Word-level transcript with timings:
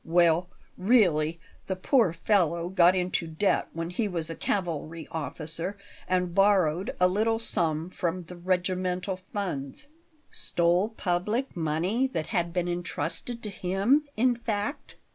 "Well, 0.03 0.49
really 0.79 1.39
the 1.67 1.75
poor 1.75 2.11
fellow 2.11 2.69
got 2.69 2.95
into 2.95 3.27
debt 3.27 3.67
when 3.71 3.91
he 3.91 4.07
was 4.07 4.31
a 4.31 4.35
cavalry 4.35 5.07
officer, 5.11 5.77
and 6.07 6.33
borrowed 6.33 6.95
a 6.99 7.07
little 7.07 7.37
sum 7.37 7.91
from 7.91 8.23
the 8.23 8.35
regimental 8.35 9.17
funds" 9.17 9.89
"Stole 10.31 10.89
public 10.89 11.55
money 11.55 12.07
that 12.13 12.25
had 12.33 12.51
been 12.51 12.67
intrusted 12.67 13.43
to 13.43 13.51
him, 13.51 14.05
in 14.17 14.35
fact?" 14.37 14.95